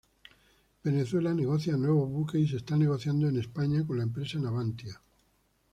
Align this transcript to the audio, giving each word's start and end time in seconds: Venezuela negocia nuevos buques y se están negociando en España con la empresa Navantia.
Venezuela 0.83 1.31
negocia 1.31 1.77
nuevos 1.77 2.09
buques 2.09 2.41
y 2.41 2.47
se 2.47 2.57
están 2.57 2.79
negociando 2.79 3.27
en 3.29 3.37
España 3.37 3.85
con 3.85 3.97
la 3.97 4.03
empresa 4.03 4.39
Navantia. 4.39 4.99